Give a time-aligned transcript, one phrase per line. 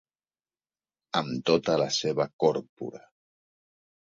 [1.19, 3.03] Amb tota la seva còrpora.